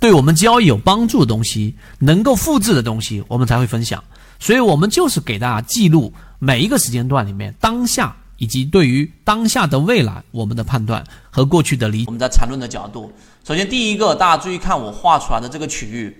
[0.00, 4.02] 对我们交易有帮助的东西，能够复制的东西，我们才会分享。
[4.40, 12.04] 所以，我们就是给大家记录每一个时间段里面当下以及对于当下的未来我们的判断和过去的理。
[12.06, 13.10] 我们在缠论的角度，
[13.46, 16.14] 首先第一个，大家注意看我画出来的这个区域，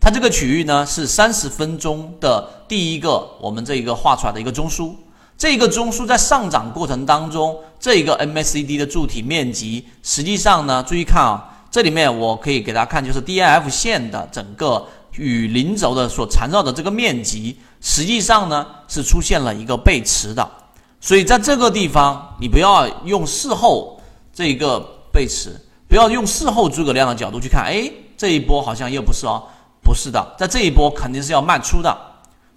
[0.00, 4.92] 它这个区域呢是三十分钟的第一个，我们这一个画出来的一个中枢。
[5.38, 11.46] 这个中枢在上涨过程当中，这一个 MACD 的柱体面积，实际上呢，注意看啊。
[11.70, 14.84] 这里面我可以给大家看，就是 D I F 线的整个
[15.16, 20.50] 与零轴的所缠绕的这个面积，实际上呢是出现了一个背驰的，
[21.00, 24.00] 所以在这个地方，你不要用事后
[24.32, 24.80] 这一个
[25.12, 25.54] 背驰，
[25.88, 29.44] 不要用事后诸葛亮的角度去看，哎，这一波好像又不是哦，
[29.80, 32.09] 不是的，在这一波肯定是要卖出的。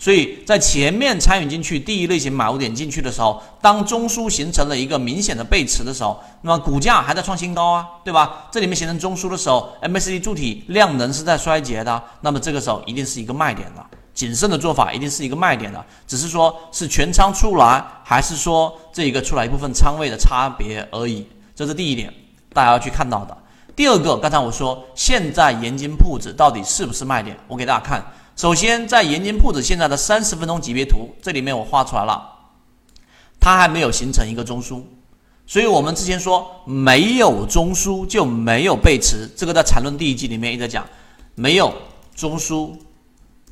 [0.03, 8.47] 所以在前面参与进去第一类型买入点进去的时候，当中枢形成了一个明显的背驰的时候，那么股价还在创新高啊，对吧？
[8.51, 13.87] 这里面形成中枢的时候，MACD 柱体量能是在衰竭的，那么这个时候一定是一个卖点了。
[14.13, 21.25] 谨慎的做法一定是一个卖点了，只是说是全仓出来，还是说这一个出来一部分仓位的差别而已。
[21.55, 22.13] 这是第一点，
[22.51, 23.37] 大家要去看到的。
[23.73, 27.37] 第二个，刚才我说现在盐津铺子到底是不是卖点？
[27.47, 28.05] 我给大家看。
[28.35, 32.19] 首先，在盐津铺子现在的三十分钟级别图，这里面我画出来了，
[33.39, 34.81] 它还没有形成一个中枢，
[35.45, 40.83] 所以我们之前说没有中枢就没有背驰，这个在缠论第一季里面一直讲，
[41.35, 41.71] 没有
[42.15, 42.71] 中枢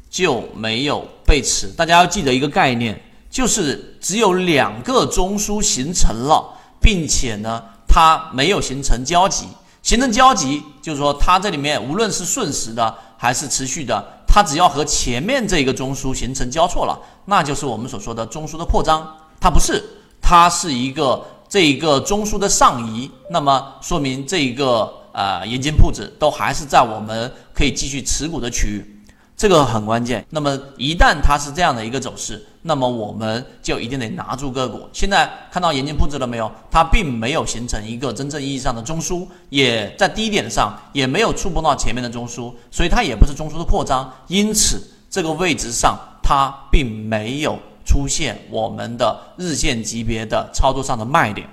[0.09, 1.67] 就没有背驰。
[1.67, 9.45] 大家要记得一个概念，就是只有两个中枢形成了，并且呢，它没有形成交集，
[9.83, 14.17] 形成交集就是说它这里面无论是瞬时的还是持续的。
[14.33, 19.05] 它只要和前面这个中枢形成交错了，那就是我们所说的中枢的扩张。
[19.41, 19.83] 它不是，
[20.21, 29.00] 它是一个这一个中枢的上移，那么说明这一个呃盐津铺子都还是在我们可以继续持股的区域。
[29.35, 30.25] 这个很关键。
[30.29, 34.87] 那么一旦它是这样的一个走势，那么我们就一定得拿住个股。
[34.93, 36.51] 现在看到盐津铺子了没有？
[36.69, 44.13] 它并没有形成一个真正意义上的中枢，也在低点上也没有触碰到前面的中枢，所以它也不是中枢的扩张。
[44.27, 51.49] 因此，这个位置上它并没有出现我们的日线级别的操作上的卖点。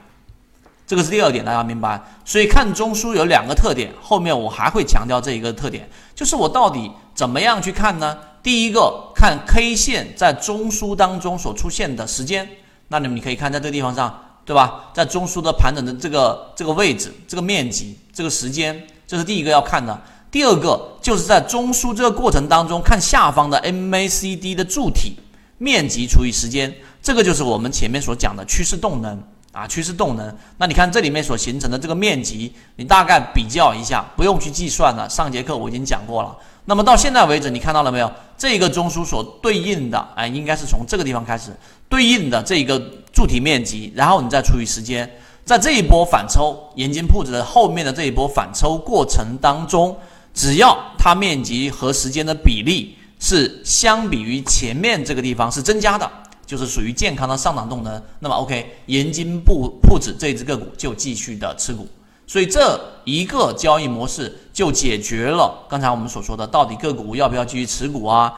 [0.88, 2.02] 这个是第二点，大家明白？
[2.24, 8.16] 所以看中枢有两个特点，后面我还会强调这一个特点，就是我到底怎么样去看呢？
[8.42, 12.48] 第一个，看 K 线在中枢当中所出现的时间，
[12.88, 14.86] 那你们你可以看在这个地方上，对吧？
[14.94, 20.00] 在中枢的盘整的这个这个位置、这个面积、这个时间，这是第一个要看的。
[20.30, 25.18] 第二个，就是在中枢这个过程当中看下方的 MACD 的柱体
[25.58, 29.22] 面积除以时间，这个就是我们前面所讲的趋势动能。
[29.58, 35.08] 啊，趋势动能，那你看这里面所形成的这个面积，你大概比较一下，不用去计算了。
[35.10, 36.36] 上节课我已经讲过了。
[36.64, 38.08] 那么到现在为止，你看到了没有？
[38.36, 41.50] 这个中枢所对应的，哎，应该是从这个地方开始
[41.88, 42.80] 对应的这个
[43.12, 45.10] 柱体面积，然后你再除以时间，
[45.44, 49.96] 在这一波反抽，盐津铺子的后面的这一波反抽过程当中，
[50.32, 56.08] 只要它面积和时间的比例是相比于前面这个地方是增加的。
[56.48, 61.86] 就是属于健康的上涨动能，那么 OK，盐津铺铺子这只个股就继续的持股，
[62.26, 68.34] 所以这一个交易模式就解决了刚才我们所说的到底个股要不要继续持股啊？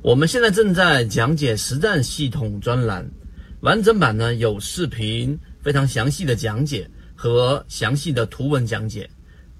[0.00, 3.06] 我们现在正在讲解实战系统专栏，
[3.60, 9.06] 完整版呢有视频非常详细的讲解和详细的图文讲解。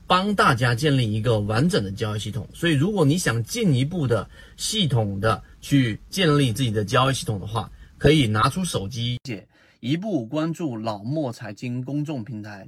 [0.09, 9.21] 帮大家建立一个完整的交易系统，所以如果你想进一步的系统的去建立自己的交易系统的话，可以拿出手机，
[9.81, 12.67] 一步关注老莫财经公众平台。